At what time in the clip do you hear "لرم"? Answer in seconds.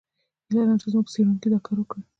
0.63-0.77